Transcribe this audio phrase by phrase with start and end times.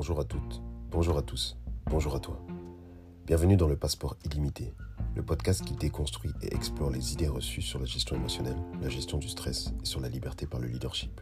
[0.00, 2.40] bonjour à toutes, bonjour à tous, bonjour à toi.
[3.26, 4.72] Bienvenue dans le Passeport illimité,
[5.14, 9.18] le podcast qui déconstruit et explore les idées reçues sur la gestion émotionnelle, la gestion
[9.18, 11.20] du stress et sur la liberté par le leadership.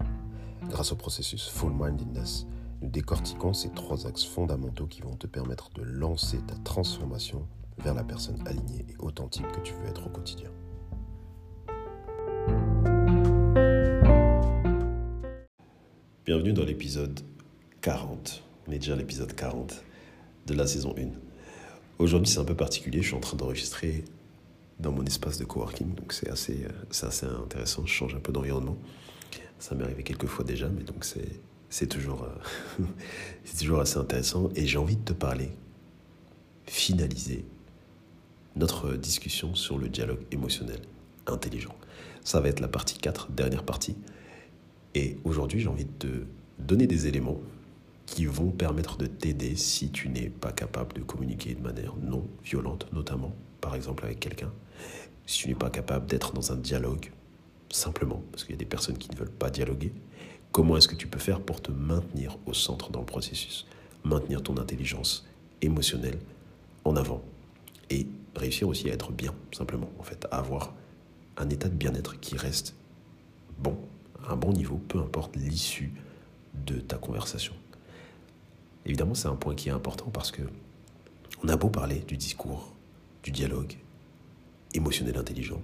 [0.69, 2.47] Grâce au processus Full Mindedness,
[2.81, 7.49] nous décortiquons ces trois axes fondamentaux qui vont te permettre de lancer ta transformation
[7.79, 10.51] vers la personne alignée et authentique que tu veux être au quotidien.
[16.25, 17.19] Bienvenue dans l'épisode
[17.81, 18.45] 40.
[18.69, 19.83] On est déjà à l'épisode 40
[20.47, 21.09] de la saison 1.
[21.99, 23.01] Aujourd'hui, c'est un peu particulier.
[23.01, 24.05] Je suis en train d'enregistrer
[24.79, 27.87] dans mon espace de coworking, donc c'est assez, euh, assez intéressant.
[27.87, 28.77] Je change un peu d'environnement.
[29.59, 31.07] Ça m'est arrivé quelques fois déjà, mais donc
[31.71, 32.85] c'est, toujours, euh,
[33.59, 34.51] toujours assez intéressant.
[34.55, 35.49] Et j'ai envie de te parler,
[36.67, 37.47] finaliser
[38.55, 40.83] notre discussion sur le dialogue émotionnel
[41.27, 41.75] intelligent.
[42.23, 43.97] Ça va être la partie 4, dernière partie.
[44.95, 46.25] Et aujourd'hui, j'ai envie de te
[46.59, 47.41] donner des éléments
[48.09, 52.27] qui vont permettre de t'aider si tu n'es pas capable de communiquer de manière non
[52.43, 54.51] violente, notamment, par exemple, avec quelqu'un.
[55.27, 57.13] Si tu n'es pas capable d'être dans un dialogue,
[57.71, 59.93] simplement, parce qu'il y a des personnes qui ne veulent pas dialoguer,
[60.53, 63.67] comment est-ce que tu peux faire pour te maintenir au centre dans le processus,
[64.05, 65.27] maintenir ton intelligence
[65.61, 66.19] émotionnelle
[66.87, 67.23] en avant
[67.91, 70.73] et réussir aussi à être bien, simplement, en fait, à avoir
[71.37, 72.75] un état de bien-être qui reste
[73.59, 73.77] bon,
[74.27, 75.93] à un bon niveau, peu importe l'issue
[76.55, 77.53] de ta conversation.
[78.89, 80.43] Évidemment, c'est un point qui est important parce que
[81.45, 82.75] on a beau parler du discours,
[83.23, 83.77] du dialogue
[84.75, 85.63] émotionnel intelligent,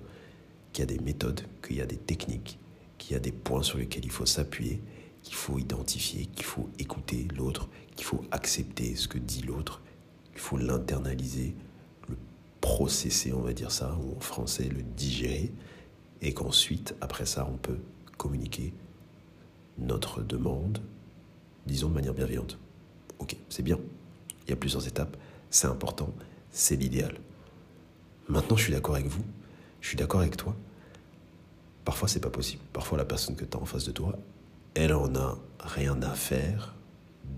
[0.73, 2.59] qu'il y a des méthodes, qu'il y a des techniques,
[2.99, 4.81] qu'il y a des points sur lesquels il faut s'appuyer,
[5.23, 9.81] qu'il faut identifier, qu'il faut écouter l'autre, qu'il faut accepter ce que dit l'autre,
[10.33, 11.55] qu'il faut l'internaliser,
[12.09, 12.17] le
[12.61, 15.51] processer, on va dire ça, ou en français le digérer,
[16.21, 17.79] et qu'ensuite, après ça, on peut
[18.19, 18.75] communiquer
[19.79, 20.81] notre demande,
[21.67, 22.59] disons de manière bienveillante.
[23.25, 23.79] Ok, c'est bien.
[24.47, 25.17] Il y a plusieurs étapes.
[25.49, 26.13] C'est important.
[26.51, 27.17] C'est l'idéal.
[28.29, 29.25] Maintenant, je suis d'accord avec vous.
[29.81, 30.55] Je suis d'accord avec toi.
[31.87, 32.63] Parfois, c'est pas possible.
[32.75, 34.19] Parfois, la personne que tu as en face de toi,
[34.75, 36.75] elle en a rien à faire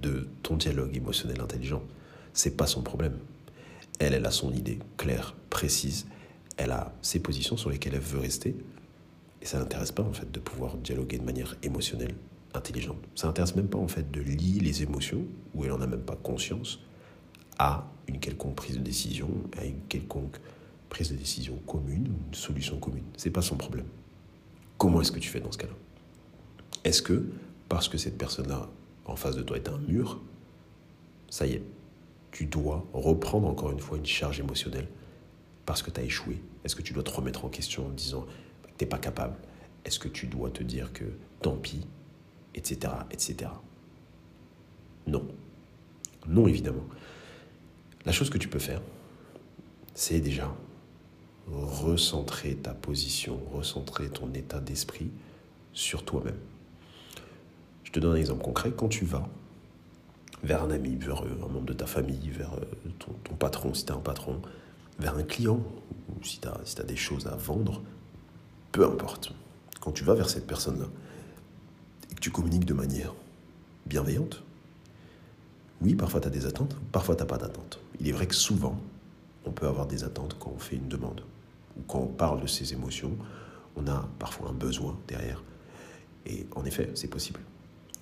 [0.02, 1.82] de ton dialogue émotionnel intelligent.
[2.32, 3.16] C'est pas son problème.
[4.00, 6.08] Elle, elle a son idée claire, précise.
[6.56, 8.56] Elle a ses positions sur lesquelles elle veut rester.
[9.40, 12.16] Et ça n'intéresse pas, en fait, de pouvoir dialoguer de manière émotionnelle
[12.56, 12.98] intelligente.
[13.14, 15.24] Ça n'intéresse même pas en fait de lier les émotions,
[15.54, 16.80] où elle n'en a même pas conscience,
[17.58, 19.28] à une quelconque prise de décision,
[19.58, 20.38] à une quelconque
[20.88, 23.04] prise de décision commune, une solution commune.
[23.16, 23.86] C'est pas son problème.
[24.78, 25.72] Comment est-ce que tu fais dans ce cas-là?
[26.84, 27.24] Est-ce que
[27.68, 28.68] parce que cette personne-là
[29.06, 30.20] en face de toi est un mur,
[31.30, 31.62] ça y est,
[32.30, 34.88] tu dois reprendre encore une fois une charge émotionnelle
[35.64, 36.40] parce que tu as échoué?
[36.64, 38.26] Est-ce que tu dois te remettre en question en disant
[38.62, 39.36] que tu n'es pas capable?
[39.84, 41.04] Est-ce que tu dois te dire que
[41.40, 41.86] tant pis,
[42.56, 43.50] etc., etc.
[45.06, 45.26] Non.
[46.26, 46.84] Non, évidemment.
[48.04, 48.80] La chose que tu peux faire,
[49.94, 50.52] c'est déjà
[51.48, 55.10] recentrer ta position, recentrer ton état d'esprit
[55.72, 56.38] sur toi-même.
[57.84, 58.72] Je te donne un exemple concret.
[58.76, 59.28] Quand tu vas
[60.42, 63.86] vers un ami, vers euh, un membre de ta famille, vers euh, ton, patron, si
[63.86, 64.40] tu as un patron,
[64.98, 65.60] vers un client,
[66.08, 67.82] ou si tu si as des choses à vendre,
[68.72, 69.32] peu importe.
[69.80, 70.86] Quand tu vas vers cette personne-là,
[72.20, 73.14] tu communiques de manière
[73.86, 74.42] bienveillante.
[75.80, 77.80] Oui, parfois tu as des attentes, parfois tu n'as pas d'attentes.
[78.00, 78.80] Il est vrai que souvent,
[79.44, 81.22] on peut avoir des attentes quand on fait une demande
[81.76, 83.16] ou quand on parle de ses émotions.
[83.76, 85.42] On a parfois un besoin derrière.
[86.24, 87.40] Et en effet, c'est possible.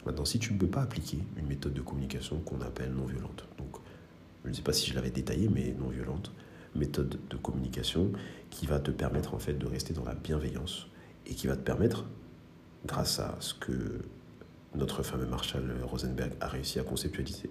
[0.07, 3.47] Maintenant, si tu ne peux pas appliquer une méthode de communication qu'on appelle non violente,
[3.59, 3.77] donc
[4.45, 6.31] je ne sais pas si je l'avais détaillé, mais non violente,
[6.75, 8.13] méthode de communication
[8.51, 10.87] qui va te permettre en fait de rester dans la bienveillance
[11.27, 12.05] et qui va te permettre
[12.87, 14.01] grâce à ce que
[14.75, 17.51] notre fameux Marshall Rosenberg a réussi à conceptualiser,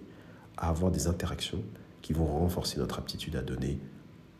[0.57, 1.63] à avoir des interactions
[2.01, 3.79] qui vont renforcer notre aptitude à donner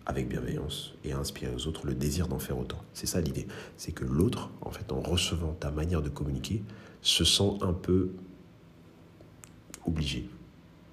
[0.06, 2.84] avec bienveillance et à inspirer aux autres le désir d'en faire autant.
[2.94, 3.48] C'est ça l'idée.
[3.78, 6.62] C'est que l'autre, en fait, en recevant ta manière de communiquer,
[7.02, 8.12] se sent un peu
[9.86, 10.30] obligé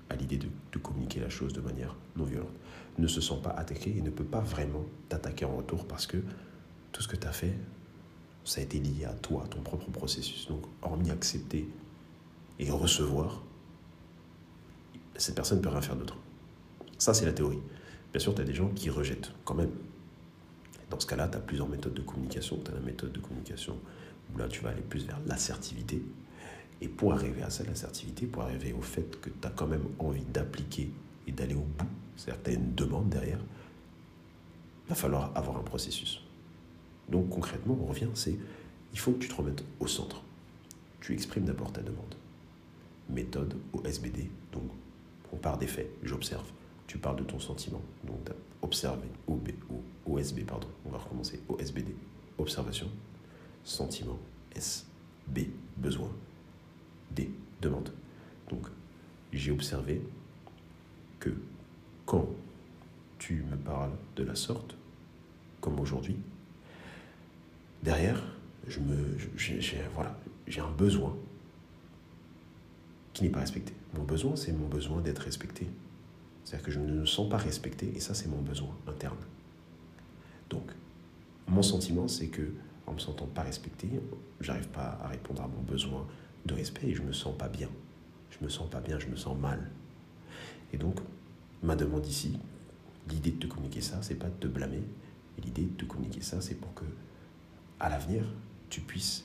[0.09, 2.51] à l'idée de, de, communiquer la chose de manière non violente.
[2.99, 6.19] Ne se sent pas attaqué et ne peut pas vraiment t'attaquer en retour parce que
[6.93, 7.55] tout ce que tu as fait
[8.45, 10.49] ça a été lié à toi, à ton propre processus.
[10.49, 11.69] Donc, hormis accepter
[12.59, 13.43] et recevoir,
[15.17, 16.17] cette personne ne peut rien faire d'autre.
[16.99, 17.61] Ça, c'est la théorie.
[18.13, 19.71] Bien sûr, tu as des gens qui rejettent quand même.
[20.91, 22.59] Dans ce cas-là, tu as plusieurs méthodes de communication.
[22.65, 23.79] Tu as la méthode de communication
[24.33, 26.03] où là, tu vas aller plus vers l'assertivité.
[26.81, 29.85] Et pour arriver à ça, l'assertivité, pour arriver au fait que tu as quand même
[29.99, 30.91] envie d'appliquer
[31.27, 33.39] et d'aller au bout, c'est-à-dire que tu as une demande derrière,
[34.87, 36.25] il va falloir avoir un processus.
[37.11, 38.37] Donc concrètement, on revient, c'est
[38.93, 40.23] il faut que tu te remettes au centre.
[41.01, 42.15] Tu exprimes d'abord ta demande.
[43.09, 44.31] méthode OSBD.
[44.53, 44.71] Donc,
[45.33, 46.47] on part des faits, j'observe.
[46.87, 47.83] Tu parles de ton sentiment.
[48.05, 48.31] Donc,
[48.63, 49.49] observer, OB,
[50.07, 50.69] OSB, pardon.
[50.85, 51.41] On va recommencer.
[51.49, 51.95] OSBD,
[52.39, 52.89] observation,
[53.65, 54.19] sentiment,
[54.55, 54.87] S,
[55.27, 55.41] B,
[55.77, 56.11] besoin,
[57.11, 57.31] D,
[57.61, 57.93] demande.
[58.49, 58.67] Donc,
[59.33, 60.03] j'ai observé
[61.19, 61.31] que
[62.07, 62.29] quand
[63.19, 64.77] tu me parles de la sorte,
[65.61, 66.17] comme aujourd'hui,
[67.83, 68.23] derrière,
[68.67, 69.61] je me, j'ai,
[69.95, 70.17] voilà,
[70.47, 71.17] j'ai un besoin
[73.13, 73.73] qui n'est pas respecté.
[73.95, 75.67] Mon besoin, c'est mon besoin d'être respecté.
[76.45, 79.19] C'est-à-dire que je ne me sens pas respecté, et ça, c'est mon besoin interne.
[80.49, 80.71] Donc,
[81.49, 82.53] mon sentiment, c'est que
[82.87, 83.89] en me sentant pas respecté,
[84.41, 86.07] j'arrive pas à répondre à mon besoin
[86.47, 87.69] de respect et je me sens pas bien.
[88.31, 89.71] Je me sens pas bien, je me sens mal.
[90.73, 90.97] Et donc,
[91.63, 92.39] ma demande ici,
[93.09, 94.83] l'idée de te communiquer ça, c'est pas de te blâmer.
[95.45, 96.85] L'idée de te communiquer ça, c'est pour que,
[97.81, 98.25] à l'avenir,
[98.69, 99.25] tu puisses,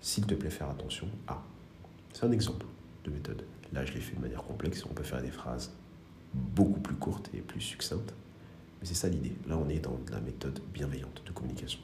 [0.00, 1.42] s'il te plaît, faire attention à.
[2.12, 2.66] C'est un exemple
[3.04, 3.44] de méthode.
[3.72, 4.84] Là, je l'ai fait de manière complexe.
[4.84, 5.72] On peut faire des phrases
[6.34, 8.14] beaucoup plus courtes et plus succinctes.
[8.80, 9.32] Mais c'est ça l'idée.
[9.46, 11.78] Là, on est dans la méthode bienveillante de communication.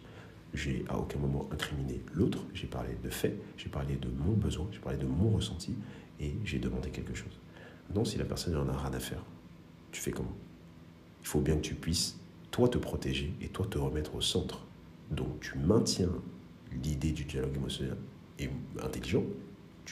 [0.55, 2.38] J'ai à aucun moment incriminé l'autre.
[2.55, 5.75] J'ai parlé de faits, j'ai parlé de mon besoin, j'ai parlé de mon ressenti
[6.19, 7.38] et j'ai demandé quelque chose.
[7.94, 9.23] Non, si la personne n'en a rien à faire,
[9.93, 10.35] tu fais comment?
[11.21, 12.19] Il faut bien que tu puisses,
[12.50, 14.64] toi, te protéger et toi, te remettre au centre.
[15.10, 16.10] Donc, tu maintiens
[16.82, 17.96] l'idée du dialogue émotionnel
[18.38, 18.49] et
[18.82, 19.25] intelligent.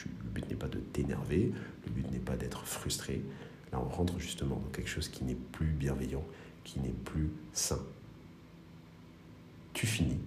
[0.05, 1.51] le but n'est pas de t'énerver,
[1.85, 3.23] le but n'est pas d'être frustré.
[3.71, 6.23] Là, on rentre justement dans quelque chose qui n'est plus bienveillant,
[6.63, 7.79] qui n'est plus sain.
[9.73, 10.19] Tu finis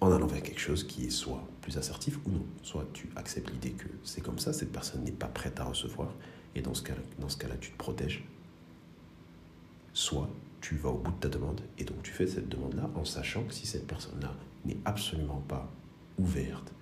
[0.00, 2.46] en allant vers quelque chose qui est soit plus assertif ou non.
[2.62, 6.12] Soit tu acceptes l'idée que c'est comme ça, cette personne n'est pas prête à recevoir,
[6.54, 8.24] et dans ce cas-là, tu te protèges.
[9.92, 13.04] Soit tu vas au bout de ta demande, et donc tu fais cette demande-là en
[13.04, 14.34] sachant que si cette personne-là
[14.64, 15.70] n'est absolument pas
[16.18, 16.72] ouverte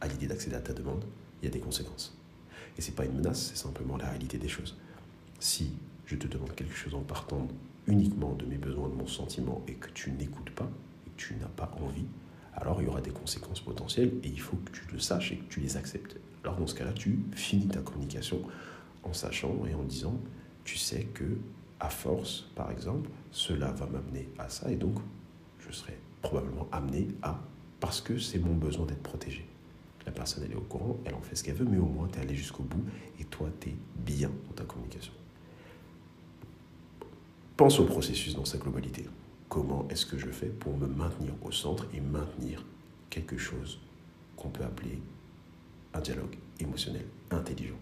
[0.00, 1.04] à l'idée d'accéder à ta demande,
[1.40, 2.16] il y a des conséquences.
[2.78, 4.76] Et ce n'est pas une menace, c'est simplement la réalité des choses.
[5.38, 5.70] Si
[6.06, 7.48] je te demande quelque chose en partant
[7.86, 10.70] uniquement de mes besoins, de mon sentiment, et que tu n'écoutes pas,
[11.16, 12.06] tu n'as pas envie,
[12.54, 15.36] alors il y aura des conséquences potentielles et il faut que tu le saches et
[15.36, 16.16] que tu les acceptes.
[16.44, 18.42] Alors dans ce cas-là, tu finis ta communication
[19.02, 20.18] en sachant et en disant,
[20.64, 21.24] tu sais que
[21.82, 24.94] à force, par exemple, cela va m'amener à ça et donc
[25.58, 27.38] je serai probablement amené à
[27.80, 29.44] parce que c'est mon besoin d'être protégé.
[30.06, 32.06] La personne, elle est au courant, elle en fait ce qu'elle veut, mais au moins,
[32.06, 32.84] tu es allé jusqu'au bout
[33.18, 35.12] et toi, tu es bien dans ta communication.
[37.56, 39.04] Pense au processus dans sa globalité
[39.48, 42.64] comment est-ce que je fais pour me maintenir au centre et maintenir
[43.10, 43.80] quelque chose
[44.36, 45.00] qu'on peut appeler
[45.94, 47.78] un dialogue émotionnel intelligent?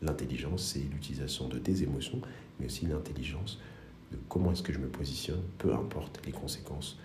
[0.00, 2.22] L'intelligence, c'est l'utilisation de tes émotions,
[2.60, 3.58] mais aussi l'intelligence
[4.12, 6.98] de comment est-ce que je me positionne, peu importe les conséquences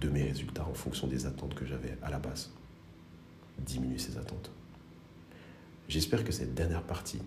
[0.00, 2.50] de mes résultats en fonction des attentes que j'avais à la base.
[3.58, 4.50] Diminuer ces attentes.
[5.88, 7.20] J'espère que cette dernière partie